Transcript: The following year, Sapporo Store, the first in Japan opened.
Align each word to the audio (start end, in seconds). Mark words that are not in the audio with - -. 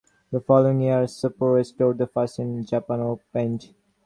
The 0.31 0.39
following 0.41 0.81
year, 0.81 1.03
Sapporo 1.03 1.63
Store, 1.63 1.93
the 1.93 2.07
first 2.07 2.39
in 2.39 2.65
Japan 2.65 3.01
opened. 3.01 3.69